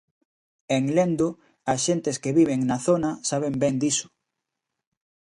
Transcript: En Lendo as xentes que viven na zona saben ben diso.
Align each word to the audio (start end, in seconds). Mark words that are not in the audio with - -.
En 0.75 0.83
Lendo 0.95 1.27
as 1.73 1.79
xentes 1.85 2.19
que 2.23 2.35
viven 2.39 2.59
na 2.69 2.77
zona 2.87 3.11
saben 3.29 3.53
ben 3.63 3.75
diso. 3.83 4.07